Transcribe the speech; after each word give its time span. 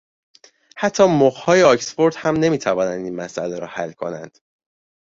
حتی 0.77 1.03
مخهای 1.07 1.63
آکسفورد 1.63 2.15
هم 2.17 2.35
نمیتوانند 2.37 3.05
این 3.05 3.15
مسئله 3.15 3.59
را 3.59 3.67
حل 3.67 3.91
کنند. 3.91 4.37